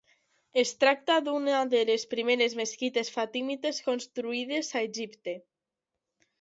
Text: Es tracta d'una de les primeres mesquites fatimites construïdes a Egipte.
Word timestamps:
Es 0.61 0.69
tracta 0.83 1.17
d'una 1.27 1.59
de 1.73 1.83
les 1.91 2.07
primeres 2.15 2.57
mesquites 2.61 3.13
fatimites 3.19 3.85
construïdes 3.91 4.75
a 4.77 4.85
Egipte. 4.91 5.41